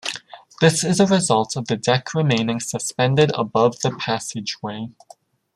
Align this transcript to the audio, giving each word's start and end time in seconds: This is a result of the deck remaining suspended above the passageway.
This 0.61 0.83
is 0.83 0.99
a 0.99 1.05
result 1.05 1.55
of 1.55 1.67
the 1.67 1.77
deck 1.77 2.15
remaining 2.15 2.59
suspended 2.59 3.31
above 3.35 3.81
the 3.81 3.91
passageway. 3.91 4.87